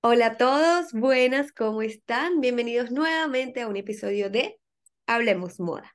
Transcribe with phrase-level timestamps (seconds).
[0.00, 2.40] Hola a todos, buenas, ¿cómo están?
[2.40, 4.60] Bienvenidos nuevamente a un episodio de
[5.06, 5.92] Hablemos Moda.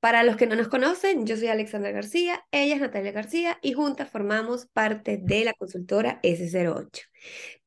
[0.00, 3.72] Para los que no nos conocen, yo soy Alexandra García, ella es Natalia García y
[3.72, 7.00] juntas formamos parte de la consultora S08.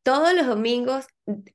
[0.04, 1.08] Todos los domingos,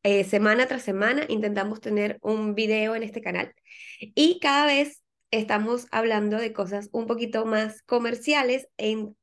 [0.03, 3.55] eh, semana tras semana, intentamos tener un video en este canal
[4.01, 9.15] y cada vez estamos hablando de cosas un poquito más comerciales en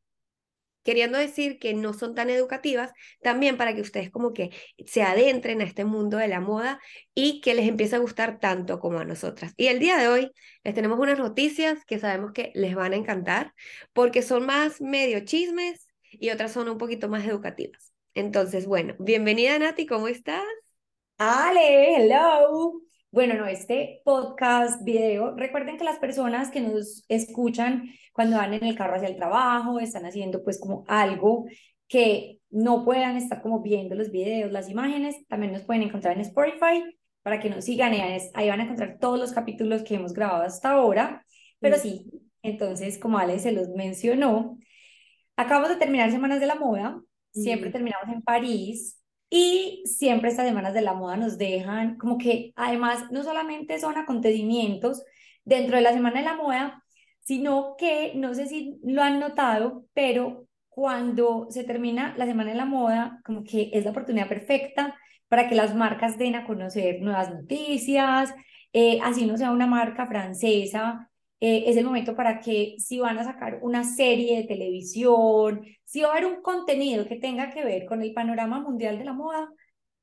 [0.88, 4.52] queriendo decir que no son tan educativas, también para que ustedes como que
[4.85, 6.79] se adentren a este mundo de la moda
[7.13, 9.53] y que les empiece a gustar tanto como a nosotras.
[9.57, 10.31] Y el día de hoy
[10.63, 13.53] les tenemos unas noticias que sabemos que les van a encantar
[13.91, 17.91] porque son más medio chismes y otras son un poquito más educativas.
[18.13, 20.45] Entonces, bueno, bienvenida Nati, ¿cómo estás?
[21.17, 22.87] Ale, hello.
[23.17, 28.63] Bueno, no, este podcast, video, recuerden que las personas que nos escuchan cuando van en
[28.63, 31.48] el carro hacia el trabajo, están haciendo pues como algo
[31.88, 36.21] que no puedan estar como viendo los videos, las imágenes, también nos pueden encontrar en
[36.21, 36.84] Spotify
[37.23, 37.91] para que nos sigan,
[38.35, 41.26] ahí van a encontrar todos los capítulos que hemos grabado hasta ahora,
[41.60, 42.12] pero sí,
[42.43, 44.60] entonces como Ale se los mencionó,
[45.35, 47.01] acabamos de terminar Semanas de la Moda,
[47.32, 48.96] siempre terminamos en París,
[49.29, 53.97] y siempre estas semanas de la moda nos dejan como que además no solamente son
[53.97, 55.03] acontecimientos
[55.43, 56.83] dentro de la semana de la moda,
[57.21, 62.57] sino que no sé si lo han notado, pero cuando se termina la semana de
[62.57, 64.95] la moda, como que es la oportunidad perfecta
[65.28, 68.33] para que las marcas den a conocer nuevas noticias,
[68.73, 71.09] eh, así no sea una marca francesa,
[71.40, 76.02] eh, es el momento para que si van a sacar una serie de televisión, si
[76.02, 79.13] va a haber un contenido que tenga que ver con el panorama mundial de la
[79.13, 79.50] moda,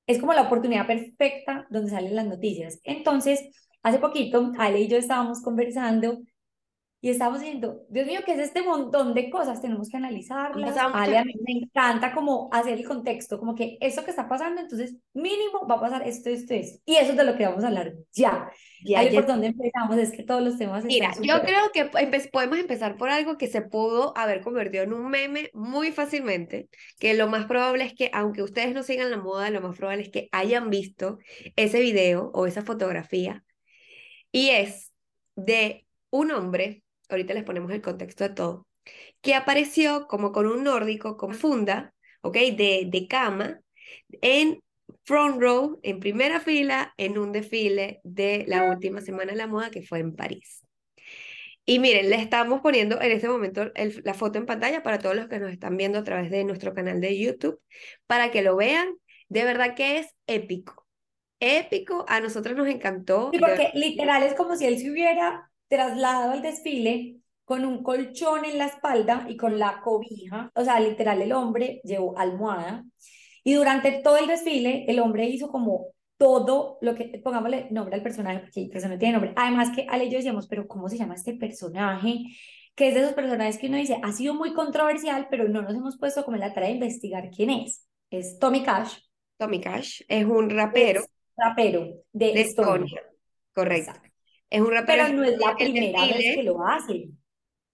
[0.06, 2.78] es como la oportunidad perfecta donde salen las noticias.
[2.84, 3.40] Entonces,
[3.82, 6.18] hace poquito, Ale y yo estábamos conversando
[7.04, 9.60] y estábamos diciendo, Dios mío, ¿qué es este montón de cosas?
[9.60, 10.74] Tenemos que analizarlas.
[10.74, 14.62] Ale, a mí me encanta como hacer el contexto, como que eso que está pasando,
[14.62, 16.80] entonces mínimo va a pasar esto, esto, esto.
[16.86, 18.50] Y eso es de lo que vamos a hablar ya.
[18.82, 19.98] ya Ale, ¿por dónde empezamos?
[19.98, 21.84] Es que todos los temas Mira, yo creo que
[22.32, 27.12] podemos empezar por algo que se pudo haber convertido en un meme muy fácilmente, que
[27.12, 30.08] lo más probable es que, aunque ustedes no sigan la moda, lo más probable es
[30.08, 31.18] que hayan visto
[31.56, 33.44] ese video o esa fotografía.
[34.32, 34.90] Y es
[35.36, 38.66] de un hombre ahorita les ponemos el contexto de todo,
[39.20, 42.34] que apareció como con un nórdico con funda, ¿ok?
[42.34, 43.60] De, de cama,
[44.20, 44.60] en
[45.04, 49.70] front row, en primera fila, en un desfile de la última semana de la moda
[49.70, 50.64] que fue en París.
[51.66, 53.72] Y miren, le estamos poniendo en este momento
[54.04, 56.74] la foto en pantalla para todos los que nos están viendo a través de nuestro
[56.74, 57.58] canal de YouTube,
[58.06, 58.96] para que lo vean.
[59.28, 60.86] De verdad que es épico.
[61.40, 63.30] Épico, a nosotros nos encantó.
[63.32, 68.44] Sí, porque literal es como si él se hubiera trasladado al desfile con un colchón
[68.44, 72.84] en la espalda y con la cobija, o sea, literal el hombre llevó almohada
[73.42, 78.02] y durante todo el desfile el hombre hizo como todo lo que, pongámosle nombre al
[78.02, 79.32] personaje, porque el personaje tiene nombre.
[79.36, 82.20] Además que Ale y yo decíamos, pero ¿cómo se llama este personaje?
[82.76, 85.74] Que es de esos personajes que uno dice, ha sido muy controversial, pero no nos
[85.74, 87.86] hemos puesto como en la tarea de investigar quién es.
[88.10, 88.98] Es Tommy Cash.
[89.36, 91.04] Tommy Cash es un rapero.
[91.36, 93.02] rapero de, Estonia.
[93.52, 93.92] Correcto.
[94.50, 95.04] Es un rapero.
[95.04, 97.08] Pero no es la primera vez que lo hace.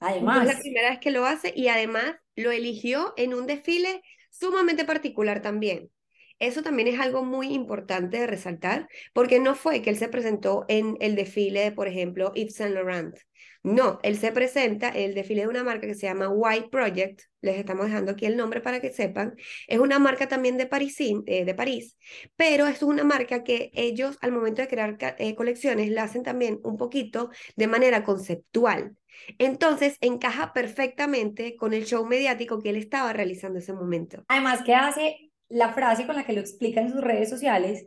[0.01, 0.37] Además.
[0.37, 4.03] No es la primera vez que lo hace y además lo eligió en un desfile
[4.31, 5.91] sumamente particular también.
[6.41, 10.65] Eso también es algo muy importante de resaltar, porque no fue que él se presentó
[10.69, 13.15] en el desfile de, por ejemplo, Yves Saint Laurent.
[13.63, 17.21] No, él se presenta en el desfile de una marca que se llama White Project,
[17.43, 19.37] les estamos dejando aquí el nombre para que sepan,
[19.69, 21.99] es una marca también de, París, eh, de París,
[22.37, 26.59] pero es una marca que ellos al momento de crear eh, colecciones la hacen también
[26.63, 28.97] un poquito de manera conceptual.
[29.39, 34.25] Entonces encaja perfectamente con el show mediático que él estaba realizando en ese momento.
[34.29, 37.85] Además que hace la frase con la que lo explica en sus redes sociales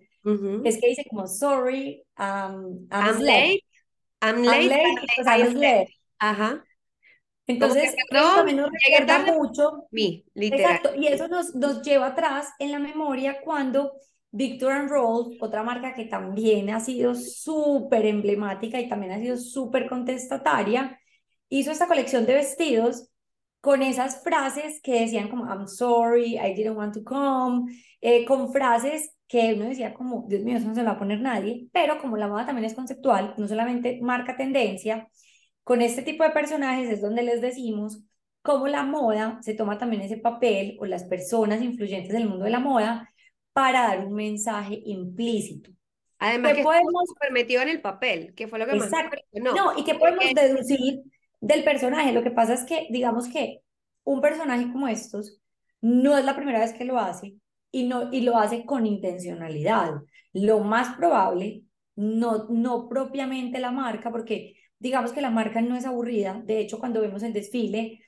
[0.64, 3.60] es que dice como, sorry, um, I'm, late.
[4.22, 4.72] I'm late.
[5.26, 6.64] I'm late, Ajá.
[7.46, 9.86] Entonces, eso también nos recuerda mucho.
[9.92, 10.76] Mi, literal.
[10.78, 13.94] Exacto, y eso nos, nos lleva atrás en la memoria cuando
[14.32, 19.38] Victor and Rolls, otra marca que también ha sido súper emblemática y también ha sido
[19.38, 21.00] súper contestataria,
[21.50, 23.10] hizo esta colección de vestidos
[23.64, 27.72] con esas frases que decían como I'm sorry, I didn't want to come,
[28.02, 31.00] eh, con frases que uno decía como, Dios mío, eso no se lo va a
[31.00, 35.08] poner nadie, pero como la moda también es conceptual, no solamente marca tendencia,
[35.64, 38.04] con este tipo de personajes es donde les decimos
[38.42, 42.52] cómo la moda se toma también ese papel o las personas influyentes del mundo de
[42.52, 43.10] la moda
[43.54, 45.72] para dar un mensaje implícito.
[46.20, 48.92] Además que podemos permitido en el papel, que fue lo que más
[49.32, 51.00] no, no, y que podemos deducir
[51.44, 52.14] del personaje.
[52.14, 53.60] Lo que pasa es que, digamos que
[54.06, 55.42] un personaje como estos
[55.82, 57.36] no es la primera vez que lo hace
[57.72, 59.92] y, no, y lo hace con intencionalidad.
[60.32, 61.64] Lo más probable,
[61.96, 66.42] no, no propiamente la marca, porque digamos que la marca no es aburrida.
[66.46, 68.00] De hecho, cuando vemos el desfile,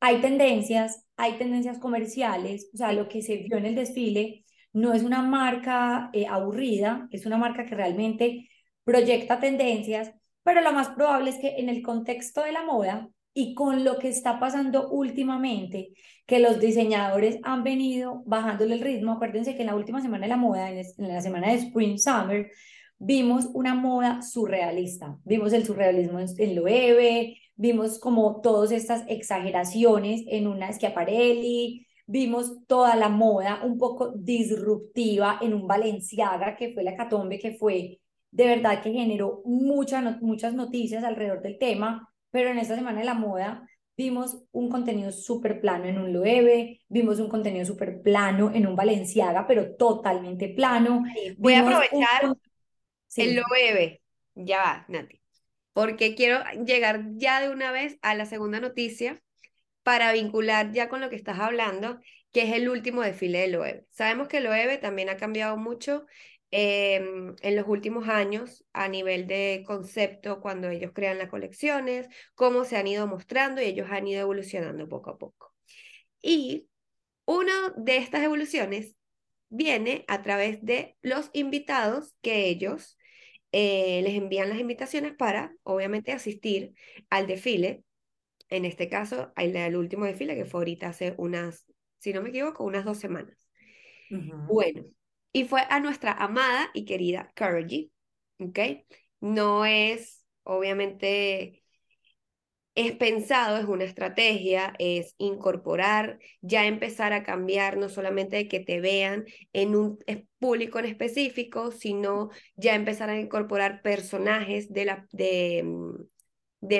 [0.00, 4.94] hay tendencias, hay tendencias comerciales, o sea, lo que se vio en el desfile no
[4.94, 8.48] es una marca eh, aburrida, es una marca que realmente
[8.84, 10.12] proyecta tendencias,
[10.42, 13.98] pero lo más probable es que en el contexto de la moda y con lo
[13.98, 15.92] que está pasando últimamente,
[16.26, 20.30] que los diseñadores han venido bajándole el ritmo, acuérdense que en la última semana de
[20.30, 22.50] la moda, en, la semana de Spring Summer,
[22.98, 30.46] vimos una moda surrealista, vimos el surrealismo en, Loewe, vimos como todas estas exageraciones en
[30.46, 36.96] una Schiaparelli, vimos toda la moda un poco disruptiva en un Balenciaga, que fue la
[36.96, 42.58] catombe, que fue de verdad que generó muchas muchas noticias alrededor del tema, pero en
[42.58, 43.66] esta semana de la moda
[43.96, 48.74] vimos un contenido súper plano en un Loewe, vimos un contenido súper plano en un
[48.74, 51.02] Balenciaga, pero totalmente plano.
[51.36, 52.34] voy a aprovechar
[53.16, 54.00] el Loewe,
[54.34, 55.20] ya va, Nati,
[55.74, 59.20] porque quiero llegar ya de una vez a la segunda noticia
[59.82, 62.00] para vincular ya con lo que estás hablando,
[62.32, 63.86] que es el último desfile de Loewe.
[63.90, 66.06] Sabemos que Loewe también ha cambiado mucho
[66.52, 72.64] Em, en los últimos años a nivel de concepto cuando ellos crean las colecciones, cómo
[72.64, 75.54] se han ido mostrando y ellos han ido evolucionando poco a poco.
[76.20, 76.68] Y
[77.24, 78.96] una de estas evoluciones
[79.48, 82.98] viene a través de los invitados que ellos
[83.52, 86.74] eh, les envían las invitaciones para, obviamente, asistir
[87.10, 87.84] al desfile.
[88.48, 91.66] En este caso, el, último desfile que fue ahorita hace unas,
[91.98, 93.36] si no me equivoco, unas dos semanas.
[94.48, 94.84] Bueno,
[95.32, 97.90] y fue a nuestra amada y querida G.
[98.40, 98.58] ¿Ok?
[99.20, 101.62] No es, obviamente,
[102.74, 108.60] es pensado, es una estrategia, es incorporar, ya empezar a cambiar, no solamente de que
[108.60, 109.98] te vean en un
[110.38, 115.94] público en específico, sino ya empezar a incorporar personajes de la, de, mm,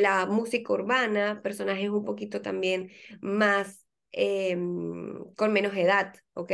[0.00, 6.52] la música urbana, personajes un poquito también más, em, con menos edad, ¿ok?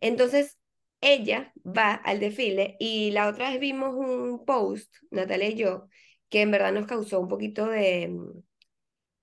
[0.00, 0.58] Entonces,
[1.06, 5.88] ella va al desfile y la otra vez vimos un post, Natalia y yo,
[6.28, 8.42] que en verdad nos causó un poquito de, mm,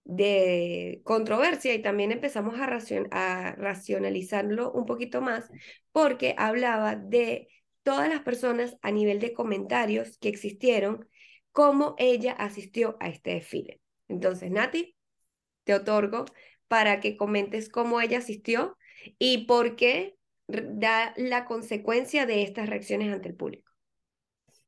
[0.06, 2.70] de controversia y también empezamos a,
[3.12, 5.50] a racionalizarlo un poquito más
[5.92, 7.50] porque hablaba de
[7.84, 11.10] todas las personas a nivel de comentarios que existieron,
[11.52, 13.82] cómo ella asistió a este desfile.
[14.08, 14.96] Entonces, Nati,
[15.66, 16.24] te otorgo
[16.70, 18.78] para que comentes cómo ella asistió
[19.20, 20.16] y por qué
[20.48, 23.72] da la consecuencia de estas reacciones ante el público.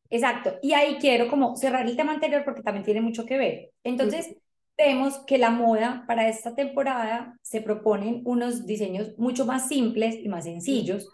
[0.09, 0.55] Exacto.
[0.61, 3.71] Y ahí quiero como cerrar el tema anterior porque también tiene mucho que ver.
[3.83, 4.35] Entonces,
[4.77, 10.29] vemos que la moda para esta temporada se proponen unos diseños mucho más simples y
[10.29, 11.09] más sencillos.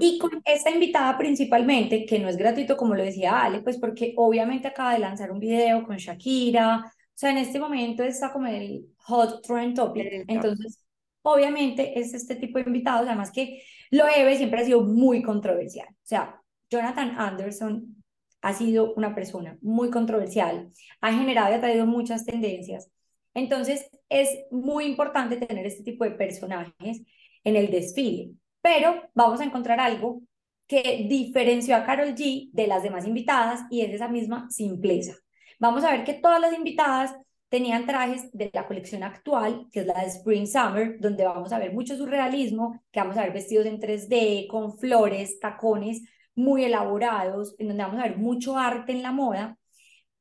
[0.00, 4.14] Y con esta invitada principalmente, que no es gratuito como lo decía Ale, pues porque
[4.16, 8.46] obviamente acaba de lanzar un video con Shakira, o sea, en este momento está como
[8.46, 10.82] el hot trend topic, entonces
[11.20, 15.88] obviamente es este tipo de invitados, además que Loewe siempre ha sido muy controversial.
[15.88, 16.40] O sea,
[16.70, 18.02] Jonathan Anderson
[18.42, 20.70] ha sido una persona muy controversial,
[21.00, 22.90] ha generado y ha traído muchas tendencias.
[23.34, 27.02] Entonces, es muy importante tener este tipo de personajes
[27.44, 28.32] en el desfile.
[28.60, 30.22] Pero vamos a encontrar algo
[30.66, 35.14] que diferenció a Carol G de las demás invitadas y es esa misma simpleza.
[35.58, 37.16] Vamos a ver que todas las invitadas
[37.48, 41.58] tenían trajes de la colección actual, que es la de Spring Summer, donde vamos a
[41.58, 46.02] ver mucho surrealismo, que vamos a ver vestidos en 3D, con flores, tacones
[46.34, 49.58] muy elaborados, en donde vamos a ver mucho arte en la moda.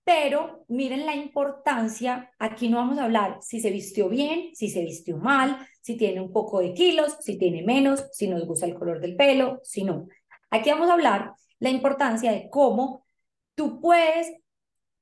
[0.03, 4.81] Pero miren la importancia, aquí no vamos a hablar si se vistió bien, si se
[4.81, 8.75] vistió mal, si tiene un poco de kilos, si tiene menos, si nos gusta el
[8.75, 10.07] color del pelo, si no.
[10.49, 13.05] Aquí vamos a hablar la importancia de cómo
[13.53, 14.31] tú puedes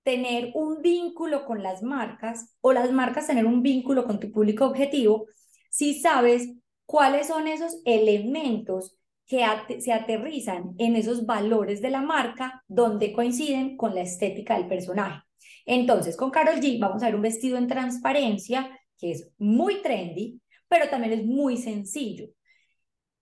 [0.05, 4.65] tener un vínculo con las marcas o las marcas tener un vínculo con tu público
[4.65, 5.25] objetivo
[5.71, 6.47] si sabes
[6.85, 8.95] cuáles son esos elementos
[9.25, 9.43] que
[9.79, 15.23] se aterrizan en esos valores de la marca donde coinciden con la estética del personaje.
[15.65, 18.69] Entonces, con Carol G vamos a ver un vestido en transparencia
[18.99, 22.27] que es muy trendy, pero también es muy sencillo.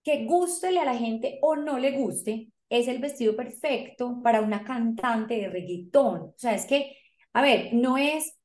[0.02, 4.64] Que gustele a la gente o no le guste, es el vestido perfecto para una
[4.64, 6.20] cantante de reggaetón.
[6.20, 6.96] O sea, es que,
[7.32, 8.36] a ver, no es,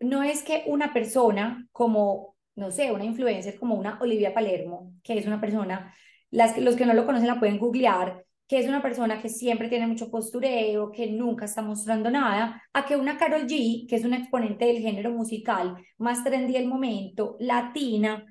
[0.00, 5.18] no es que una persona como, no sé, una influencer como una Olivia Palermo, que
[5.18, 5.94] es una persona,
[6.30, 9.68] las, los que no lo conocen la pueden googlear, que es una persona que siempre
[9.68, 14.04] tiene mucho postureo, que nunca está mostrando nada, a que una Carol G, que es
[14.04, 18.24] una exponente del género musical más trendy del momento, latina,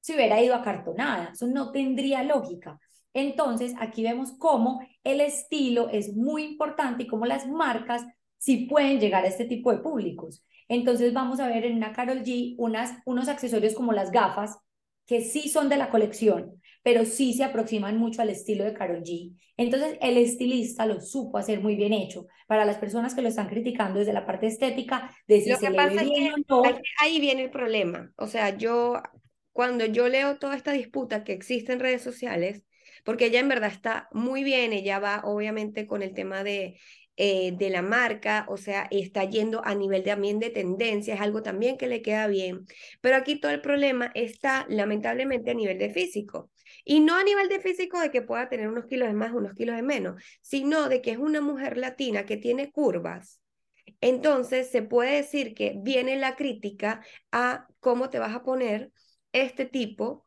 [0.00, 1.30] se hubiera ido acartonada.
[1.32, 2.78] Eso no tendría lógica.
[3.14, 8.04] Entonces, aquí vemos cómo el estilo es muy importante y cómo las marcas
[8.38, 10.44] sí pueden llegar a este tipo de públicos.
[10.68, 14.58] Entonces, vamos a ver en una Carol G unas, unos accesorios como las gafas,
[15.06, 19.02] que sí son de la colección, pero sí se aproximan mucho al estilo de Carol
[19.02, 19.36] G.
[19.56, 22.26] Entonces, el estilista lo supo hacer muy bien hecho.
[22.46, 25.68] Para las personas que lo están criticando desde la parte estética, de si Lo se
[25.68, 28.12] que le ve es bien que o no, ahí- ahí viene el problema.
[28.16, 29.02] O sea, yo,
[29.52, 32.62] cuando yo leo toda esta disputa que existe en redes sociales,
[33.04, 36.78] porque ella en verdad está muy bien, ella va obviamente con el tema de,
[37.16, 41.42] eh, de la marca, o sea, está yendo a nivel también de tendencia, es algo
[41.42, 42.66] también que le queda bien.
[43.00, 46.50] Pero aquí todo el problema está lamentablemente a nivel de físico.
[46.84, 49.54] Y no a nivel de físico de que pueda tener unos kilos de más, unos
[49.54, 53.42] kilos de menos, sino de que es una mujer latina que tiene curvas
[54.00, 58.92] entonces, se puede decir que viene la crítica a cómo te vas a poner
[59.32, 60.26] este tipo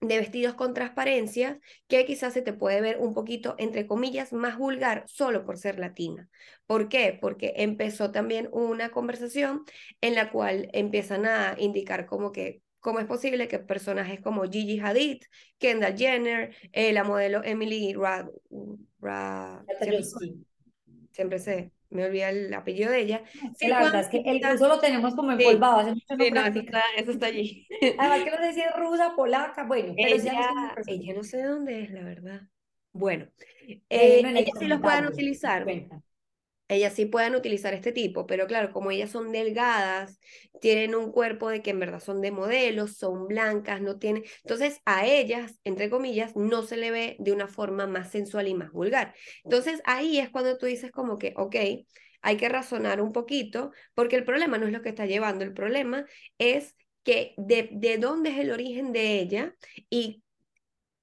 [0.00, 4.56] de vestidos con transparencias que quizás se te puede ver un poquito, entre comillas, más
[4.56, 6.28] vulgar solo por ser latina.
[6.66, 7.18] ¿Por qué?
[7.20, 9.64] Porque empezó también una conversación
[10.00, 14.78] en la cual empiezan a indicar como que cómo es posible que personajes como Gigi
[14.78, 15.22] Hadid,
[15.58, 18.26] Kendall Jenner, eh, la modelo Emily Rad,
[19.00, 20.04] Ra- siempre,
[21.12, 23.22] siempre se me olvida el apellido de ella,
[23.54, 26.16] sí la puedan verdad es que el ruso lo tenemos como Sí, empolvado, hace mucho
[26.16, 27.66] no sí, no, eso está, eso está allí.
[27.96, 30.74] Además que no sé si es rusa, polaca, bueno, pero sí Ella, persona.
[30.86, 32.42] ella no sé de dónde es, la verdad.
[32.92, 33.26] Bueno,
[33.88, 36.02] eh, Déjenlo en el ellas sí los pueden comentario, utilizar, cuenta.
[36.68, 40.20] Ellas sí pueden utilizar este tipo, pero claro, como ellas son delgadas,
[40.60, 44.80] tienen un cuerpo de que en verdad son de modelos, son blancas, no tienen, entonces
[44.84, 48.70] a ellas, entre comillas, no se le ve de una forma más sensual y más
[48.70, 49.14] vulgar.
[49.44, 51.56] Entonces ahí es cuando tú dices como que, ok,
[52.20, 55.54] hay que razonar un poquito, porque el problema no es lo que está llevando, el
[55.54, 56.04] problema
[56.36, 59.54] es que de, de dónde es el origen de ella
[59.88, 60.22] y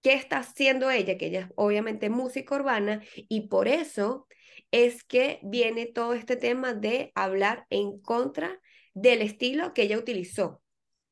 [0.03, 4.27] qué está haciendo ella, que ella es obviamente música urbana, y por eso
[4.75, 8.59] es que viene todo este tema de hablar en contra
[8.93, 10.61] del estilo que ella utilizó,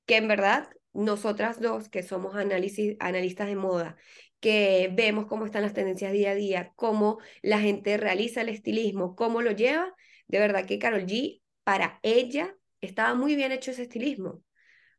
[0.05, 3.96] que en verdad nosotras dos, que somos análisis, analistas de moda,
[4.41, 9.15] que vemos cómo están las tendencias día a día, cómo la gente realiza el estilismo,
[9.15, 9.96] cómo lo lleva,
[10.27, 14.43] de verdad que Carol G, para ella, estaba muy bien hecho ese estilismo.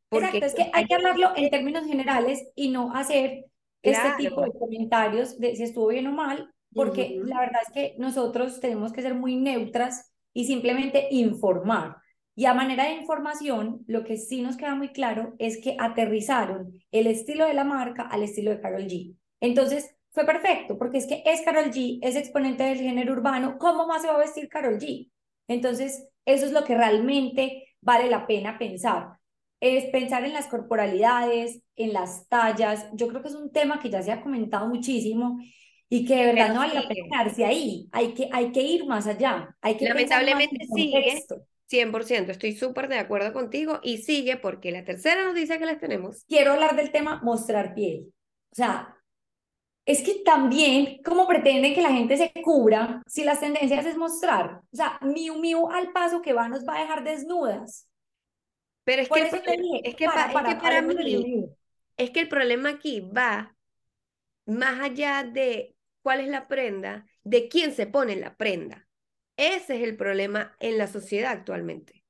[0.08, 3.44] Porque Exacto, es que hay que hablarlo en términos generales y no hacer
[3.82, 7.28] este tipo de comentarios de si estuvo bien o mal, porque Ujú.
[7.28, 11.96] la verdad es que nosotros tenemos que ser muy neutras y simplemente informar.
[12.36, 16.72] Y a manera de información, lo que sí nos queda muy claro es que aterrizaron
[16.90, 19.14] el estilo de la marca al estilo de Carol G.
[19.40, 23.86] Entonces, fue perfecto, porque es que es Carol G, es exponente del género urbano, ¿cómo
[23.86, 25.10] más se va a vestir Carol G?
[25.48, 29.18] Entonces, eso es lo que realmente vale la pena pensar
[29.64, 32.86] es pensar en las corporalidades, en las tallas.
[32.92, 35.38] Yo creo que es un tema que ya se ha comentado muchísimo
[35.88, 37.88] y que de verdad Pero no vale la pena quedarse ahí.
[37.92, 41.46] Hay que, hay que ir más allá, hay que Lamentablemente en sigue, contexto.
[41.70, 46.24] 100%, estoy súper de acuerdo contigo y sigue porque la tercera noticia que les tenemos,
[46.26, 48.12] Quiero hablar del tema mostrar piel.
[48.52, 48.96] O sea,
[49.86, 54.60] es que también, ¿cómo pretenden que la gente se cubra si las tendencias es mostrar?
[54.72, 57.88] O sea, Miu Miu al paso que va nos va a dejar desnudas.
[58.84, 61.46] pero es Por que dije, es que, para, es que para mí,
[61.96, 63.54] es que el problema aquí va
[64.46, 65.73] más allá de
[66.04, 68.86] cuál es la prenda, de quién se pone la prenda.
[69.38, 72.04] Ese es el problema en la sociedad actualmente.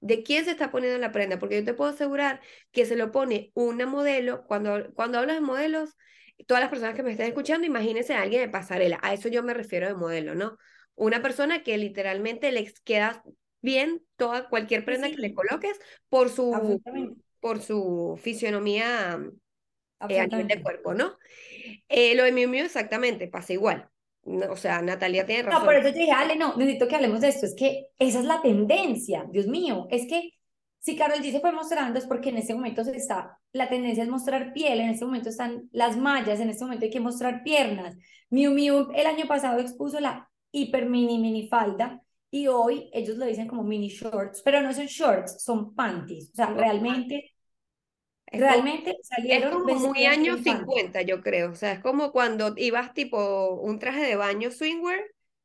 [0.00, 1.38] ¿De quién se está poniendo la prenda?
[1.38, 2.40] Porque yo te puedo asegurar
[2.72, 4.44] que se lo pone una modelo.
[4.48, 5.96] Cuando, cuando hablo de modelos,
[6.48, 8.98] todas las personas que me estén escuchando, imagínense a alguien de pasarela.
[9.00, 10.58] A eso yo me refiero de modelo, ¿no?
[10.96, 13.22] Una persona que literalmente le queda
[13.62, 16.82] bien toda cualquier Sí, prenda que le coloques por su,
[17.38, 19.20] por su fisionomía
[20.08, 21.16] eh, a nivel de cuerpo, ¿no?
[21.88, 23.88] Eh, lo de Miu Miu exactamente pasa igual.
[24.24, 25.74] No, o sea, Natalia tiene No, por razón.
[25.74, 27.46] eso te dije, Ale, no, necesito que hablemos de esto.
[27.46, 29.86] Es que esa es la tendencia, Dios mío.
[29.90, 30.30] Es que
[30.78, 34.02] si Carol G se fue mostrando es porque en este momento se está, la tendencia
[34.04, 37.42] es mostrar piel, en este momento están las mallas, en este momento hay que mostrar
[37.42, 37.96] piernas.
[38.30, 43.26] Miu Miu el año pasado expuso la hiper mini mini falda y hoy ellos lo
[43.26, 46.30] dicen como mini shorts, pero no son shorts, son panties.
[46.32, 46.62] O sea, No,
[48.32, 50.66] realmente, realmente es salieron como muy años en panties.
[50.66, 51.50] 50, yo creo.
[51.52, 55.00] O sea, es como cuando ibas tipo un traje de baño swimwear,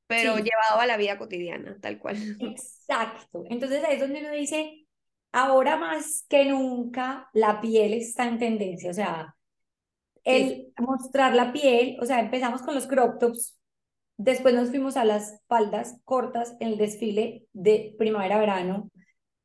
[0.07, 0.43] pero Sí.
[0.43, 2.17] llevado a la vida cotidiana, tal cual.
[2.39, 3.43] Exacto.
[3.49, 4.87] Entonces ahí es donde uno dice,
[5.31, 8.91] ahora más que nunca la piel está en tendencia.
[8.91, 9.35] O sea,
[10.27, 10.65] Sí, sí.
[10.65, 13.57] el mostrar la piel, o sea, empezamos con los crop tops,
[14.17, 18.91] después nos fuimos a las faldas cortas en el desfile de primavera-verano,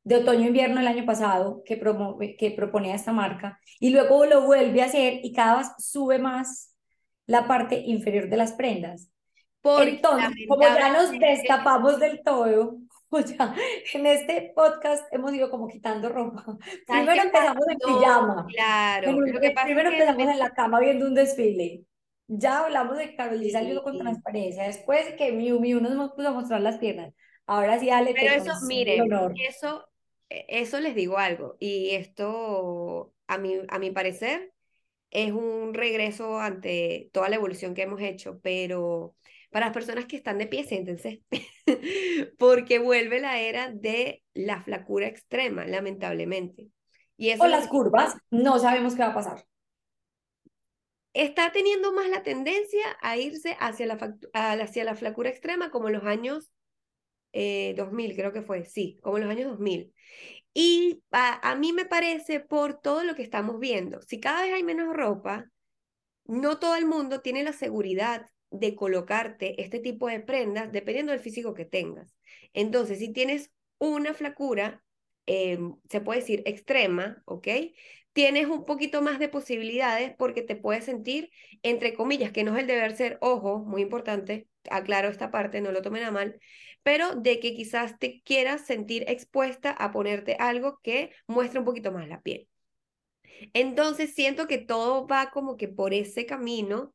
[0.03, 4.81] de otoño-invierno el año pasado, que, promo- que proponía esta marca, y luego lo vuelve
[4.81, 6.75] a hacer y cada vez sube más
[7.27, 9.09] la parte inferior de las prendas.
[9.63, 12.77] Entonces, como ya nos destapamos del todo,
[13.09, 13.53] o sea,
[13.93, 16.45] en este podcast hemos ido como quitando ropa.
[16.87, 18.45] Primero empezamos en pijama.
[18.47, 19.11] Claro.
[19.63, 21.83] primero empezamos en la cama viendo un desfile.
[22.27, 24.63] Ya hablamos de Carolina salió con transparencia.
[24.63, 27.13] Después que Miu Miu nos puso a mostrar las piernas.
[27.45, 29.90] Ahora sí, Ale, Pero eso, mire, eso, e,
[30.47, 31.57] eso les digo algo.
[31.59, 34.53] Y esto, a mi, a mi parecer,
[35.09, 38.39] es un regreso ante toda la evolución que hemos hecho.
[38.41, 39.15] Pero
[39.51, 41.23] para las personas que están de pie, siéntense,
[42.39, 46.69] porque vuelve la era de la flacura extrema, lamentablemente.
[47.17, 49.45] Y eso o las curvas, no sabemos qué va a pasar.
[51.13, 55.95] Está teniendo más la tendencia a irse hacia la, hacia la flacura extrema como en
[55.95, 56.49] los años
[57.33, 59.93] 2000, eh, creo que fue, sí, como en los años 2000.
[60.53, 64.63] Y a, mí me parece por todo lo que estamos viendo, si cada vez hay
[64.63, 65.45] menos ropa,
[66.25, 71.21] no todo el mundo tiene la seguridad de colocarte este tipo de prendas dependiendo del
[71.21, 72.15] físico que tengas.
[72.53, 74.83] Entonces, si tienes una flacura,
[75.25, 77.47] em, se puede decir extrema, ¿ok?
[78.13, 81.29] Tienes un poquito más de posibilidades porque te puedes sentir,
[81.63, 85.71] entre comillas, que no es el deber ser, ojo, muy importante, aclaro esta parte, no
[85.71, 86.39] lo tomen a mal,
[86.83, 91.91] pero de que quizás te quieras sentir expuesta a ponerte algo que muestre un poquito
[91.91, 92.47] más la piel.
[93.53, 96.93] Entonces siento que todo va como que por ese camino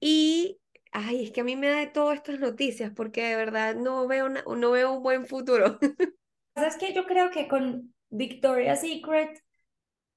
[0.00, 0.60] y
[0.96, 4.06] Ay, es que a mí me da de todas estas noticias porque de verdad no
[4.06, 5.78] veo, no veo un buen futuro.
[6.54, 9.42] Es que yo creo que con Victoria's Secret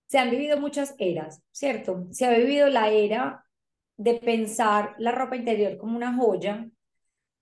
[0.06, 2.08] se han vivido muchas eras, ¿cierto?
[2.12, 3.44] Se ha vivido la era
[3.98, 6.70] de pensar la ropa interior como una joya,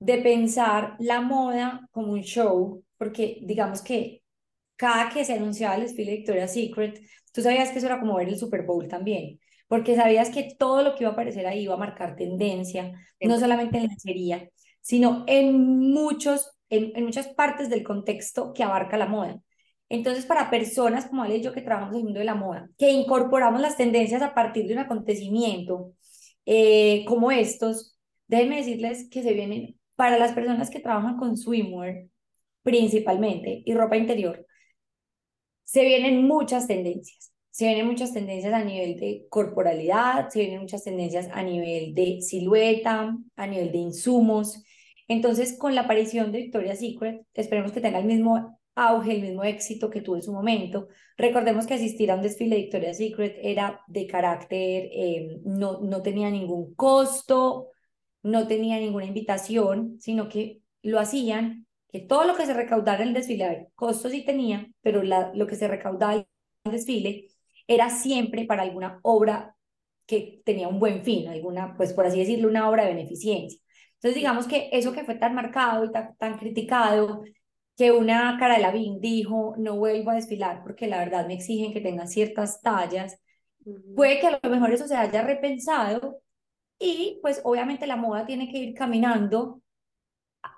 [0.06, 4.24] de pensar la moda como un show, porque digamos que
[4.76, 7.02] cada que se anunciaba el desfile de Victoria's Secret,
[7.34, 10.84] tú sabías que eso era como ver el Super Bowl también porque sabías que todo
[10.84, 14.52] lo que iba a aparecer ahí iba a marcar tendencia, no solamente en la serie,
[14.82, 19.42] sino en, muchos, en, en, muchas partes del contexto que abarca la moda.
[19.90, 22.70] Entonces, para personas como Ale y yo que trabajamos en el mundo de la moda,
[22.78, 25.94] que incorporamos las tendencias a partir de un acontecimiento
[26.46, 32.06] eh, como estos, déjenme decirles que se vienen, para las personas que trabajan con swimwear
[32.64, 34.46] principalmente y ropa interior,
[35.64, 40.84] se vienen muchas tendencias se vienen muchas tendencias a nivel de corporalidad, se vienen muchas
[40.84, 44.62] tendencias a nivel de silueta, a nivel de insumos.
[45.08, 49.46] Entonces, con la aparición de Victoria's Secret, esperemos que tenga el mismo auge, el mismo
[49.46, 50.90] éxito que tuvo en su momento.
[51.18, 56.02] Recordemos que asistir a un desfile de Victoria's Secret era de carácter, eh, no, no
[56.02, 57.70] tenía ningún costo,
[58.26, 63.10] no tenía ninguna invitación, sino que lo hacían, que todo lo que se recaudara en
[63.10, 66.26] el desfile, costos sí tenía, pero la, lo que se recaudaba en
[66.66, 67.28] el desfile
[67.68, 69.56] era siempre para alguna obra
[70.08, 73.60] que tenía un buen fin, alguna, pues por así decirlo, una obra de beneficencia.
[73.94, 77.24] Entonces, digamos que eso que fue tan marcado y tan, tan criticado,
[77.78, 81.36] que una cara de la BIN dijo, no vuelvo a desfilar porque la verdad me
[81.36, 83.20] exigen que tenga ciertas tallas,
[83.96, 86.22] puede que a lo mejor eso se haya repensado
[86.80, 89.62] y pues obviamente la moda tiene que ir caminando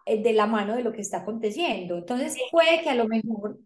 [0.06, 1.98] eh, de la mano de lo que está aconteciendo.
[1.98, 3.60] Entonces puede que a lo mejor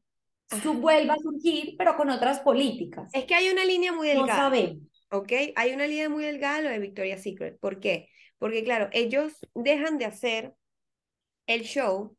[0.75, 3.09] vuelva a surgir, pero con otras políticas.
[3.13, 4.27] Es que hay una línea muy delgada.
[4.27, 4.83] No sabemos.
[5.11, 5.31] ¿Ok?
[5.55, 7.59] Hay una línea muy delgada lo de Victoria's Secret.
[7.59, 8.09] ¿Por qué?
[8.37, 10.53] Porque, claro, ellos dejan de hacer
[11.47, 12.15] el show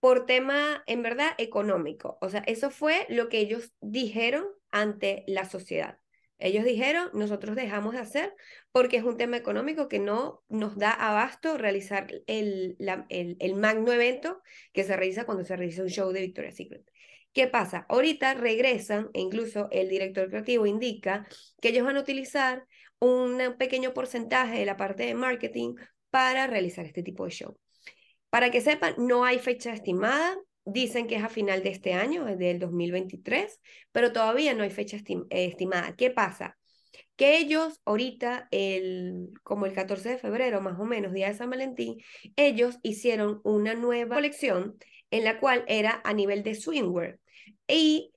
[0.00, 2.18] por tema, en verdad, económico.
[2.20, 5.98] O sea, eso fue lo que ellos dijeron ante la sociedad.
[6.38, 8.34] Ellos dijeron, nosotros dejamos de hacer
[8.72, 12.76] porque es un tema económico que no nos da abasto realizar el,
[13.08, 16.90] el, el magno evento que se realiza cuando se realiza un show de Victoria's Secret.
[17.32, 17.86] ¿Qué pasa?
[17.88, 21.26] Ahorita regresan, e incluso el director creativo indica
[21.60, 22.66] que ellos van a utilizar
[22.98, 25.74] un pequeño porcentaje de la parte de marketing
[26.10, 27.58] para realizar este tipo de show.
[28.30, 30.36] Para que sepan, no hay fecha estimada.
[30.64, 34.96] Dicen que es a final de este año, del 2023, pero todavía no hay fecha
[35.30, 35.96] estimada.
[35.96, 36.56] ¿Qué pasa?
[37.16, 41.50] Que ellos ahorita, el, como el 14 de febrero, más o menos, día de San
[41.50, 41.98] Valentín,
[42.36, 44.76] ellos hicieron una nueva colección
[45.10, 47.18] en la cual era a nivel de swimwear
[47.68, 48.12] y,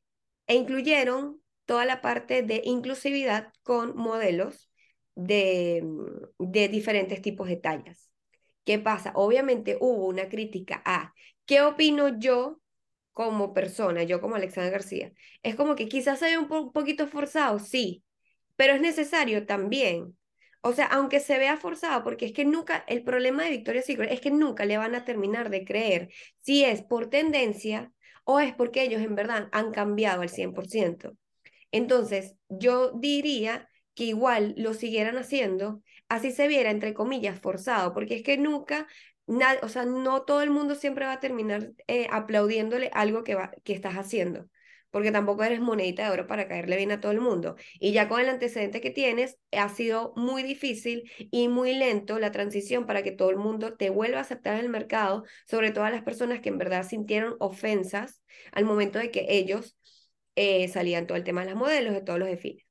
[0.48, 4.70] e incluyeron toda la parte de inclusividad con modelos
[5.16, 5.84] de,
[6.40, 8.10] de diferentes tipos de tallas.
[8.64, 9.12] ¿Qué pasa?
[9.16, 11.14] Obviamente hubo una crítica a
[11.46, 12.62] qué opino yo
[13.14, 15.12] como persona, yo como Alexandra García.
[15.44, 18.04] Es como que quizás se un poquito forzado, sí,
[18.56, 20.18] pero es necesario también.
[20.62, 24.12] O sea, aunque se vea forzado, porque es que nunca, el problema de Victoria's Secret
[24.12, 26.10] es que nunca le van a terminar de creer
[26.42, 27.92] si es por tendencia
[28.24, 31.16] o es porque ellos en verdad han cambiado al 100%.
[31.72, 38.16] Entonces, yo diría que igual lo siguieran haciendo, así se viera, entre comillas, forzado, porque
[38.16, 38.88] es que nunca,
[39.62, 43.52] o sea, no todo el mundo siempre va a terminar eh, aplaudiéndole algo que, va,
[43.64, 44.48] que estás haciendo
[44.96, 47.58] porque tampoco eres monedita de oro para caerle bien a todo el mundo.
[47.82, 52.32] Y ya con el antecedente que tienes, ha sido muy difícil y muy lento la
[52.32, 55.84] transición para que todo el mundo te vuelva a aceptar en el mercado, sobre todo
[55.84, 59.78] a las personas que en verdad sintieron ofensas al momento de que ellos
[60.38, 62.66] eh, salían todo el tema de las modelos, de todos los desfiles.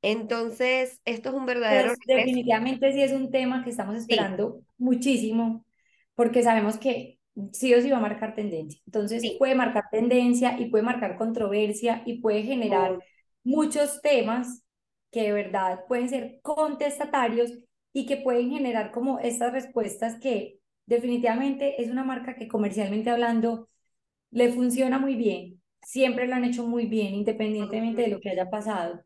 [0.00, 1.88] Entonces, esto es un verdadero...
[1.88, 5.66] Pues, definitivamente sí es un tema que estamos esperando muchísimo,
[6.14, 7.15] porque sabemos que
[7.52, 8.80] sí o sí va a marcar tendencia.
[8.86, 12.98] Entonces puede marcar tendencia y puede marcar controversia y puede generar
[13.44, 14.62] muchos temas
[15.10, 17.52] que de verdad pueden ser contestatarios
[17.92, 23.68] y que pueden generar como estas respuestas que definitivamente es una marca que comercialmente hablando
[24.30, 25.62] le funciona muy bien.
[25.82, 29.02] Siempre lo han hecho muy bien, independientemente de lo que haya pasado.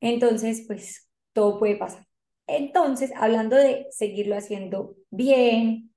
[0.00, 2.06] Entonces, pues todo puede pasar.
[2.46, 5.93] Entonces, hablando de seguirlo haciendo bien,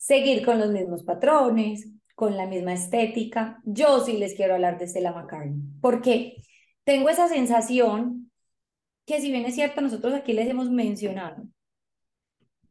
[0.00, 3.60] seguir con los mismos patrones, con la misma estética.
[3.64, 6.36] Yo sí les quiero hablar de Stella McCartney, porque
[6.84, 8.30] tengo esa sensación
[9.04, 11.44] que si bien es cierto, nosotros aquí les hemos mencionado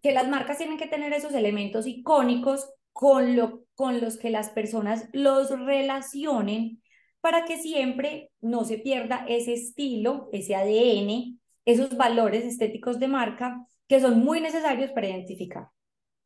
[0.01, 4.49] que las marcas tienen que tener esos elementos icónicos con, lo, con los que las
[4.49, 6.81] personas los relacionen
[7.21, 13.67] para que siempre no se pierda ese estilo, ese ADN, esos valores estéticos de marca
[13.87, 15.67] que son muy necesarios para identificar.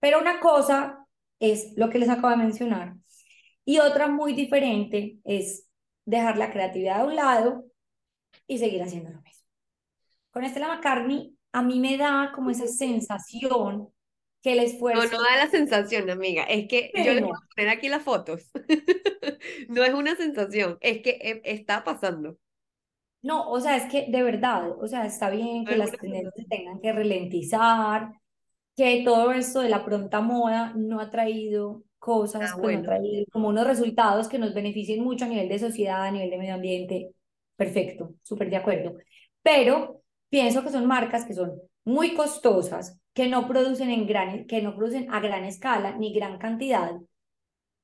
[0.04, 1.08] Pero una cosa
[1.40, 2.96] es lo que les acabo de mencionar
[3.64, 5.70] y otra muy diferente es
[6.04, 7.64] dejar la creatividad a un lado
[8.46, 9.48] y seguir haciendo lo mismo.
[10.32, 13.94] Con Estela McCartney a mí me da como esa sensación
[14.42, 15.06] que el esfuerzo...
[15.06, 16.44] No, no da la sensación, amiga.
[16.44, 18.52] Es que yo les voy a poner aquí las fotos.
[19.70, 22.38] no es una sensación, es que e, está pasando.
[23.22, 26.82] No, o sea, es que de verdad, o sea, está bien que las tendencias tengan
[26.82, 28.12] que ralentizar,
[28.76, 32.86] que todo esto de la pronta moda no ha traído cosas, ah, pues, no ha
[32.86, 36.38] traído como unos resultados que nos beneficien mucho a nivel de sociedad, a nivel de
[36.38, 37.12] medio ambiente.
[37.56, 38.98] Perfecto, súper de acuerdo.
[39.42, 41.54] Pero pienso que son marcas que son
[41.86, 46.38] muy costosas, que no producen en gran, que no producen a gran escala ni gran
[46.40, 46.92] cantidad.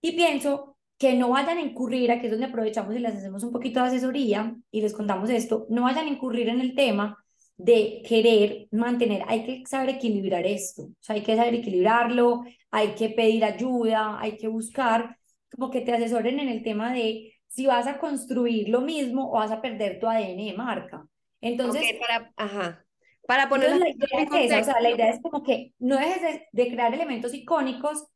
[0.02, 3.52] Y pienso que no vayan a incurrir, aquí es donde aprovechamos y les hacemos un
[3.52, 7.24] poquito de asesoría y les contamos esto, no vayan a incurrir en el tema
[7.60, 12.96] de querer mantener, hay que saber equilibrar esto, o sea, hay que saber equilibrarlo, hay
[12.96, 15.18] que pedir ayuda, hay que buscar
[15.52, 19.34] como que te asesoren en el tema de si vas a construir lo mismo o
[19.34, 21.06] vas a perder tu ADN de marca.
[21.42, 22.86] Entonces, para, ajá.
[23.28, 26.48] Para poner la idea es o sea, la idea es como que no dejes de,
[26.54, 28.08] de crear elementos icónicos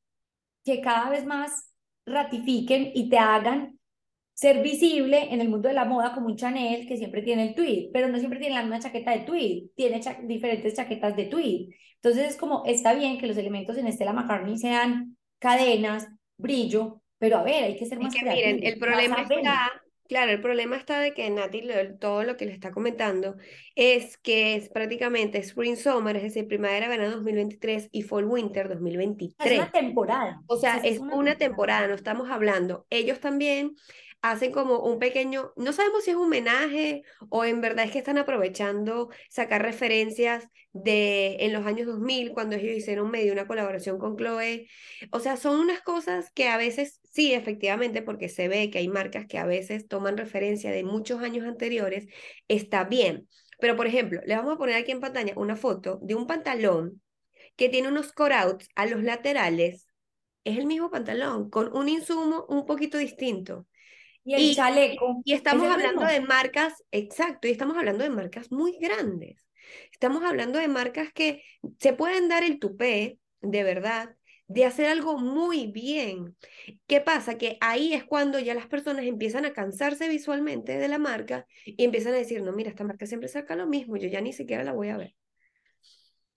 [0.64, 1.74] que cada vez más
[2.06, 3.78] ratifiquen y te hagan
[4.34, 7.56] ser visible en el mundo de la moda como un Chanel que siempre tiene el
[7.56, 11.70] tweed, pero no siempre tiene la misma chaqueta de tweed, tiene diferentes chaquetas de tweed.
[11.96, 17.38] Entonces es como, está bien que los elementos en Estela McCartney sean cadenas, brillo, pero
[17.38, 19.72] a ver, hay que ser más que Miren, el problema está,
[20.10, 21.64] claro, el problema está de que Nati,
[22.00, 23.38] todo lo que le está comentando,
[23.76, 29.52] es que es prácticamente Spring Summer, es decir, primavera, verano 2023 y Fall Winter 2023.
[29.54, 30.42] Es una temporada.
[30.48, 32.86] O sea, es, una, temporada, no estamos hablando.
[32.90, 33.76] Ellos también
[34.24, 38.00] hacen como un pequeño, no sabemos si es un homenaje o en verdad es que
[38.00, 44.00] están aprovechando sacar referencias de en los años 2000 cuando ellos hicieron medio una colaboración
[44.00, 44.70] con Chloe.
[45.12, 48.88] O sea, son unas cosas que a veces sí, efectivamente, porque se ve que hay
[48.88, 52.08] marcas que a veces toman referencia de muchos años anteriores,
[52.48, 53.28] está bien.
[53.60, 57.02] Pero por ejemplo, les vamos a poner aquí en pantalla una foto de un pantalón
[57.58, 59.86] que tiene unos cutouts a los laterales.
[60.46, 63.68] Es el mismo pantalón, con un insumo un poquito distinto.
[64.24, 65.22] Y el chaleco.
[65.26, 69.46] Y estamos hablando de marcas, exacto, y estamos hablando de marcas muy grandes.
[69.92, 71.44] Estamos hablando de marcas que
[71.80, 74.16] se pueden dar el tupé, de verdad,
[74.48, 76.36] de hacer algo muy bien.
[76.88, 77.38] ¿Qué pasa?
[77.38, 81.84] Que ahí es cuando ya las personas empiezan a cansarse visualmente de la marca y
[81.84, 84.64] empiezan a decir, no, mira, esta marca siempre saca lo mismo, yo ya ni siquiera
[84.64, 85.16] la voy a ver.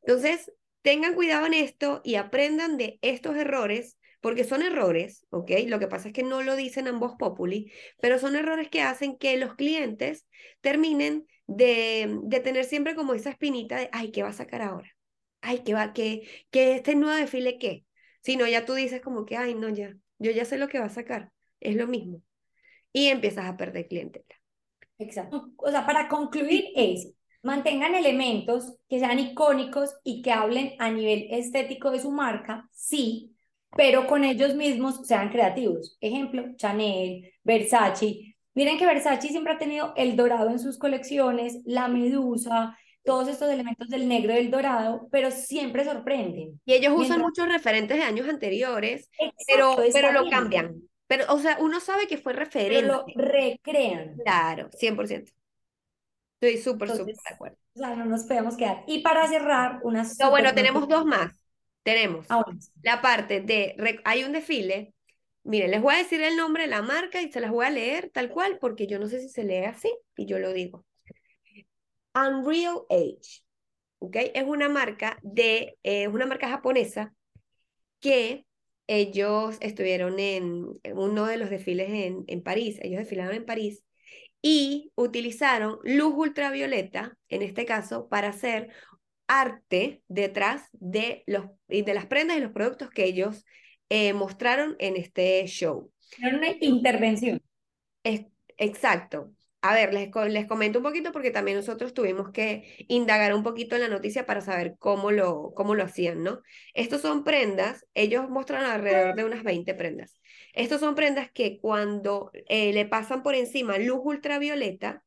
[0.03, 5.53] Entonces, tengan cuidado en esto y aprendan de estos errores porque son errores, ¿ok?
[5.69, 9.17] Lo que pasa es que no lo dicen ambos populi, pero son errores que hacen
[9.17, 10.27] que los clientes
[10.63, 14.91] terminen de, de tener siempre como esa espinita de, ay, ¿qué va a sacar ahora?
[15.43, 15.93] Ay, ¿qué va?
[15.93, 17.85] ¿Qué, qué este nuevo desfile qué?
[18.21, 20.81] Si no, ya tú dices como que, ay, no, ya, yo ya sé lo que
[20.81, 22.21] va a sacar, es lo mismo.
[22.93, 24.27] Y empiezas a perder clientela.
[24.99, 25.53] Exacto.
[25.59, 27.13] O sea, para concluir es,
[27.45, 33.36] mantengan elementos que sean icónicos y que hablen a nivel estético de su marca, sí,
[33.77, 35.97] pero con ellos mismos sean creativos.
[36.01, 38.37] Ejemplo, Chanel, Versace.
[38.55, 43.51] Miren que Versace siempre ha tenido el dorado en sus colecciones, la medusa, todos estos
[43.51, 46.61] elementos del negro y del dorado, pero siempre sorprenden.
[46.65, 49.09] Y ellos usan muchos referentes de años anteriores,
[49.47, 50.83] pero, pero lo cambian.
[51.07, 52.81] Pero, o sea, uno sabe que fue referente.
[52.81, 54.17] Pero lo recrean.
[54.17, 55.33] Claro, 100%.
[56.41, 57.57] Estoy súper, súper de acuerdo.
[57.75, 58.83] O sea, no nos podemos quedar.
[58.87, 60.19] Y para cerrar, unas...
[60.19, 61.33] No, bueno, tenemos dos más.
[61.87, 62.45] Tenemos ah,
[62.83, 63.77] la parte de...
[64.05, 64.93] Hay un desfile.
[65.45, 67.71] Miren, les voy a decir el nombre de la marca y se las voy a
[67.71, 70.85] leer tal cual, porque yo no sé si se lee así, y yo lo digo.
[72.13, 73.45] Unreal Age.
[74.01, 74.17] ¿Ok?
[74.35, 75.79] Es una marca de...
[75.85, 77.15] es una marca japonesa
[78.01, 78.47] que
[78.89, 83.85] ellos estuvieron en, uno de los desfiles en, en París, ellos desfilaron en París
[84.43, 88.73] y utilizaron luz ultravioleta, en este caso, para hacer
[89.29, 93.45] arte detrás de, los, de las prendas y los productos que ellos
[93.89, 95.93] eh, mostraron en este show.
[96.19, 97.41] Era una intervención.
[98.03, 99.33] Es, exacto.
[99.63, 103.75] A ver, les, les comento un poquito porque también nosotros tuvimos que indagar un poquito
[103.75, 106.41] en la noticia para saber cómo lo, cómo lo hacían, ¿no?
[106.73, 110.21] Estos son prendas, ellos muestran alrededor de unas 20 prendas.
[110.53, 115.03] Estos son prendas que cuando eh, le pasan por encima luz ultravioleta,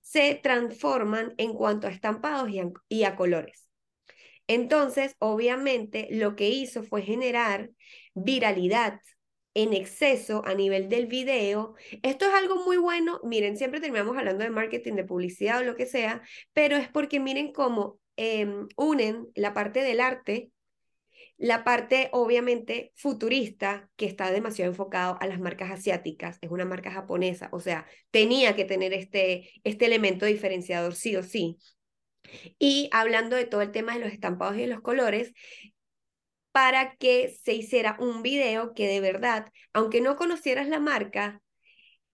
[0.00, 2.50] se transforman en cuanto a estampados
[2.88, 3.68] y a colores.
[4.46, 7.70] Entonces, obviamente, lo que hizo fue generar
[8.14, 9.00] viralidad
[9.54, 11.74] en exceso a nivel del video.
[12.02, 13.20] Esto es algo muy bueno.
[13.22, 17.20] Miren, siempre terminamos hablando de marketing, de publicidad o lo que sea, pero es porque
[17.20, 20.50] miren cómo em, unen la parte del arte,
[21.40, 26.90] la parte obviamente futurista, que está demasiado enfocado a las marcas asiáticas, es una marca
[26.92, 31.56] japonesa, o sea, tenía que tener este, este elemento diferenciador sí o sí.
[32.58, 35.32] Y hablando de todo el tema de los estampados y de los colores,
[36.52, 41.40] para que se hiciera un video que de verdad, aunque no conocieras la marca,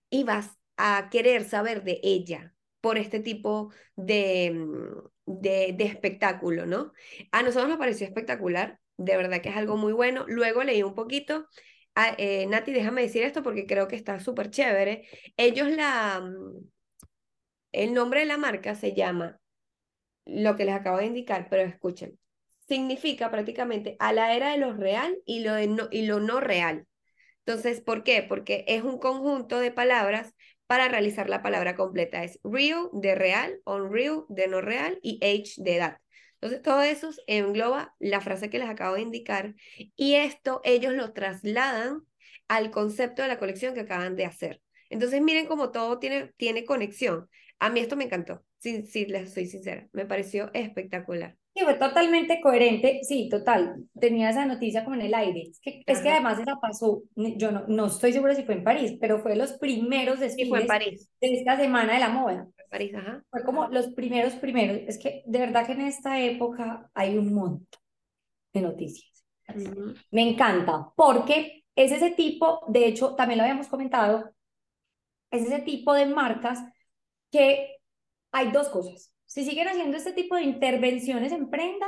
[0.08, 6.92] ibas a querer saber de ella por este tipo de, mm, de, de espectáculo, ¿no?
[7.32, 10.24] A nosotros nos pareció espectacular, de verdad que es algo muy bueno.
[10.28, 11.46] Luego leí un poquito,
[11.94, 15.08] ah, eh, Nati, déjame decir esto porque creo que está súper chévere.
[15.36, 16.68] Ellos la, mm,
[17.72, 19.38] el nombre de la marca se llama,
[20.24, 22.18] lo que les acabo de indicar, pero escuchen,
[22.68, 26.86] significa prácticamente a la era de lo real y lo, no, y lo no real.
[27.44, 28.22] Entonces, ¿por qué?
[28.22, 30.34] Porque es un conjunto de palabras
[30.66, 32.24] para realizar la palabra completa.
[32.24, 35.98] Es real de real, unreal de no real y age de edad.
[36.40, 39.54] Entonces, todo eso engloba la frase que les acabo de indicar
[39.96, 42.02] y esto ellos lo trasladan
[42.48, 44.60] al concepto de la colección que acaban de hacer.
[44.90, 47.28] Entonces, miren cómo todo tiene, tiene conexión.
[47.58, 51.36] A mí esto me encantó, si, si les soy sincera, me pareció espectacular.
[51.54, 53.76] Sí, fue totalmente coherente, sí, total.
[53.98, 55.48] Tenía esa noticia como en el aire.
[55.50, 58.64] Es que, es que además esa pasó, yo no, no estoy segura si fue en
[58.64, 61.08] París, pero fue los primeros desfiles fue en París.
[61.18, 62.46] de esta semana de la moda.
[62.66, 63.24] París, ajá.
[63.30, 64.78] Fue como los primeros, primeros.
[64.86, 67.80] Es que de verdad que en esta época hay un montón
[68.52, 69.24] de noticias.
[70.10, 74.32] Me encanta, porque es ese tipo, de hecho, también lo habíamos comentado,
[75.30, 76.60] es ese tipo de marcas
[77.30, 77.76] que
[78.32, 81.86] hay dos cosas si siguen haciendo este tipo de intervenciones en prenda,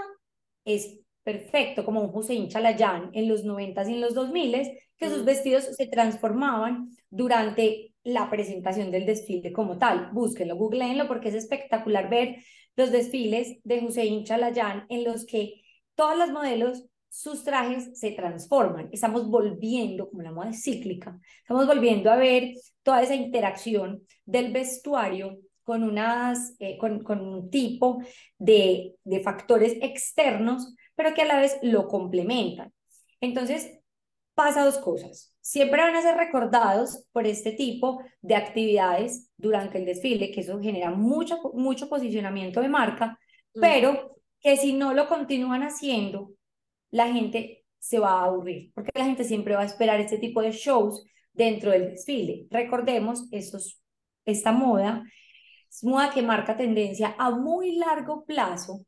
[0.64, 5.22] es perfecto, como un Hussein Chalayan en los 90 y en los 2000 que sus
[5.22, 5.24] mm.
[5.24, 10.10] vestidos se transformaban durante la presentación del desfile como tal.
[10.12, 12.36] Búsquenlo, googleenlo porque es espectacular ver
[12.76, 15.62] los desfiles de Hussein Chalayan en los que
[15.94, 18.88] todos los modelos sus trajes se transforman.
[18.92, 25.38] Estamos volviendo, como la moda cíclica, estamos volviendo a ver toda esa interacción del vestuario
[25.62, 28.02] con, unas, eh, con, con, un tipo
[28.38, 32.72] de, de factores externos, pero que a la vez lo complementan.
[33.20, 33.78] Entonces,
[34.38, 35.34] pasa dos cosas.
[35.40, 40.60] Siempre van a ser recordados por este tipo de actividades durante el desfile, que eso
[40.60, 43.18] genera mucho, mucho posicionamiento de marca,
[43.52, 46.30] pero que si no lo continúan haciendo,
[46.92, 50.40] la gente se va a aburrir, porque la gente siempre va a esperar este tipo
[50.40, 52.46] de shows dentro del desfile.
[52.48, 53.80] Recordemos, estos,
[54.24, 55.02] esta moda
[55.68, 58.86] es moda que marca tendencia a muy largo plazo,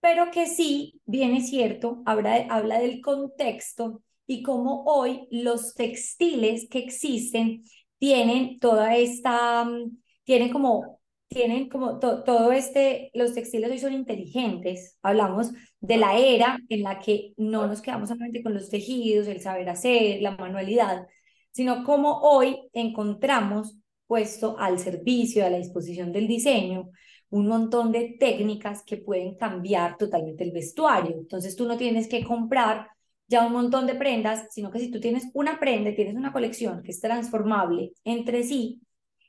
[0.00, 6.78] pero que sí, bien cierto, habla, habla del contexto y cómo hoy los textiles que
[6.78, 7.64] existen
[7.98, 14.96] tienen toda esta, mm, tienen como, tienen como todo este, los textiles hoy son inteligentes.
[15.02, 19.40] Hablamos de la era en la que no nos quedamos solamente con los tejidos, el
[19.40, 21.08] saber hacer, la manualidad,
[21.50, 26.90] sino cómo hoy encontramos puesto al servicio, a la disposición del diseño,
[27.30, 31.16] un montón de técnicas que pueden cambiar totalmente el vestuario.
[31.16, 32.86] Entonces tú no tienes que comprar
[33.30, 36.32] ya un montón de prendas, sino que si tú tienes una prenda y tienes una
[36.32, 38.80] colección que es transformable entre sí,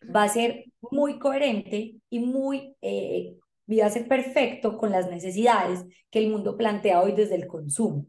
[0.04, 3.36] va a ser muy coherente y muy, eh,
[3.68, 8.08] iba a ser perfecto con las necesidades que el mundo plantea hoy desde el consumo.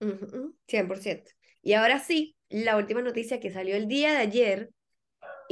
[0.00, 1.24] 100%.
[1.60, 4.70] Y ahora sí, la última noticia que salió el día de ayer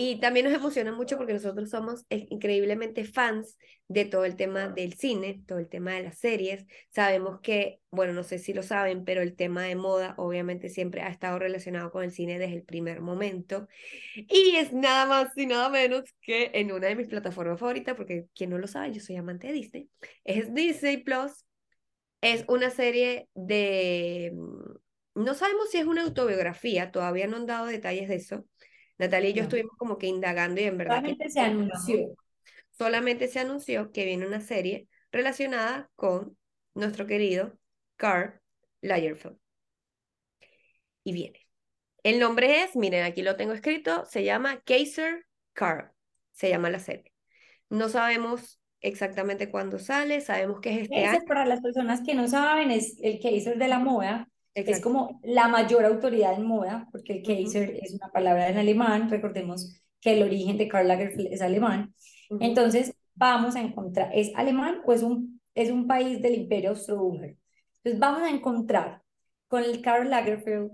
[0.03, 4.95] y también nos emociona mucho porque nosotros somos increíblemente fans de todo el tema del
[4.95, 6.65] cine, todo el tema de las series.
[6.89, 11.03] Sabemos que, bueno, no sé si lo saben, pero el tema de moda obviamente siempre
[11.03, 13.69] ha estado relacionado con el cine desde el primer momento.
[14.17, 18.25] Y es nada más y nada menos que en una de mis plataformas favoritas, porque
[18.35, 19.91] quien no lo sabe, yo soy amante de Disney,
[20.25, 21.45] es Disney Plus.
[22.23, 24.33] Es una serie de...
[24.35, 28.47] Mm, no sabemos si es una autobiografía, todavía no han dado detalles de eso
[29.01, 30.97] Natalia y yo estuvimos como que indagando y en verdad...
[30.97, 32.17] Solamente se anunció.
[32.71, 36.37] Solamente se anunció que viene una serie relacionada con
[36.75, 37.59] nuestro querido
[37.97, 38.41] Carl
[38.83, 39.39] Lagerfeld.
[41.03, 41.47] Y viene.
[42.03, 45.91] El nombre es, miren, aquí lo tengo escrito, se llama Kaiser Carl.
[46.33, 47.13] Se llama la serie.
[47.71, 52.29] No sabemos exactamente cuándo sale, sabemos que es este Ese, Para las personas que no
[52.29, 57.15] saben, es el Kaiser de la moda, es como la mayor autoridad en moda, porque
[57.15, 61.43] el Kaiser es una palabra en alemán, recordemos que el origen de Karl Lagerfeld es
[61.43, 61.95] alemán.
[62.41, 67.35] Entonces, vamos a encontrar, ¿es alemán o es un, es un país del imperio austrohúngaro?
[67.83, 69.03] Entonces, vamos a encontrar
[69.49, 70.71] con el Karl Lagerfeld,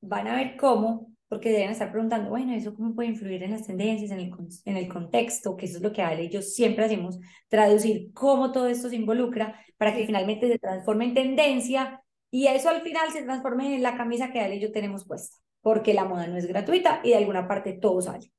[0.00, 3.66] van a ver cómo, porque deben estar preguntando, bueno, ¿eso cómo puede influir en las
[3.66, 4.32] tendencias, en el,
[4.64, 5.56] en el contexto?
[5.56, 8.96] Que eso es lo que Ale y yo siempre hacemos, traducir cómo todo esto se
[8.96, 13.82] involucra para que finalmente se transforme en tendencia y eso al final se transforma en
[13.82, 17.10] la camisa que Ale y yo tenemos puesta, porque la moda no es gratuita y
[17.10, 18.32] de alguna parte todo sale.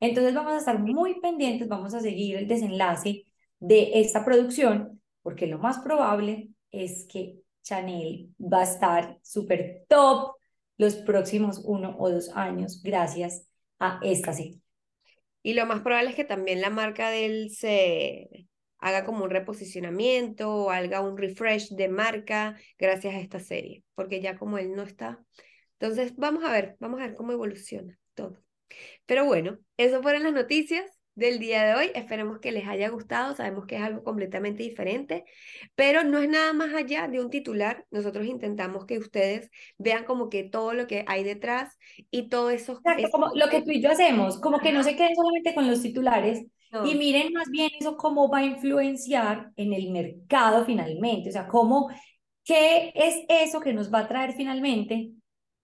[0.00, 3.24] Entonces vamos a estar muy pendientes, vamos a seguir el desenlace
[3.58, 10.36] de esta producción, porque lo más probable es que Chanel va a estar súper top
[10.76, 13.46] los próximos uno o dos años gracias
[13.78, 14.60] a esta serie.
[15.42, 19.30] Y lo más probable es que también la marca de él se, haga como un
[19.30, 24.74] reposicionamiento o haga un refresh de marca gracias a esta serie, porque ya como él
[24.74, 25.22] no está.
[25.78, 28.42] Entonces, vamos a ver, vamos a ver cómo evoluciona todo.
[29.06, 31.90] Pero bueno, eso fueron las noticias del día de hoy.
[31.94, 33.34] Esperemos que les haya gustado.
[33.34, 35.24] Sabemos que es algo completamente diferente,
[35.74, 37.86] pero no es nada más allá de un titular.
[37.90, 41.76] Nosotros intentamos que ustedes vean como que todo lo que hay detrás
[42.10, 42.80] y todo eso.
[42.84, 45.66] Exacto, como lo que tú y yo hacemos, como que no se queden solamente con
[45.68, 46.44] los titulares,
[46.84, 51.48] y miren más bien eso cómo va a influenciar en el mercado finalmente, o sea,
[51.48, 51.88] cómo,
[52.44, 55.12] qué es eso que nos va a traer finalmente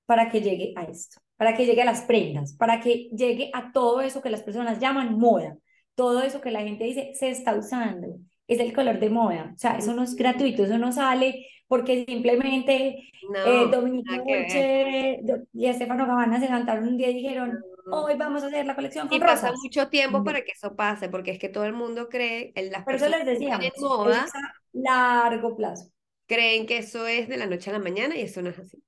[0.06, 3.72] para que llegue a esto, para que llegue a las prendas, para que llegue a
[3.72, 5.56] todo eso que las personas llaman moda,
[5.94, 9.58] todo eso que la gente dice se está usando, es el color de moda, o
[9.58, 15.20] sea, eso no es gratuito, eso no sale porque simplemente no, eh, Dominique
[15.52, 17.58] y Estefano Gabbana se levantaron un día y dijeron,
[17.90, 21.08] hoy vamos a hacer la colección con y pasa mucho tiempo para que eso pase,
[21.08, 24.26] porque es que todo el mundo cree, en las Por eso les decíamos, moda,
[24.72, 25.90] largo plazo.
[26.26, 28.82] Creen que eso es de la noche a la mañana y eso no es así.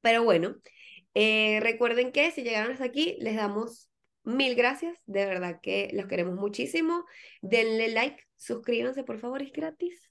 [0.00, 0.56] Pero bueno,
[1.14, 3.90] eh, recuerden que si llegaron hasta aquí, les damos
[4.24, 7.04] mil gracias, de verdad que los queremos muchísimo.
[7.42, 10.10] Denle like, suscríbanse por favor, es gratis.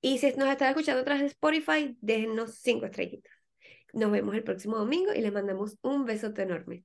[0.00, 3.32] Y si nos están escuchando a través de Spotify, déjennos cinco estrellitas.
[3.94, 6.84] Nos vemos el próximo domingo y les mandamos un besote enorme.